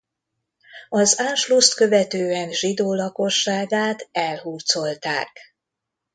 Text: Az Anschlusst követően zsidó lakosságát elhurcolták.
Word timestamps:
Az 0.89 1.15
Anschlusst 1.19 1.73
követően 1.75 2.51
zsidó 2.51 2.93
lakosságát 2.93 4.09
elhurcolták. 4.11 5.39